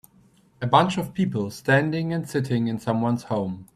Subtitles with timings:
[0.63, 3.67] A bunch of people standing and sitting in someones home.